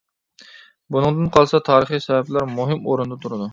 [0.95, 3.49] بۇنىڭدىن قالسا تارىخىي سەۋەبلەر مۇھىم ئورۇندا تۇرىدۇ.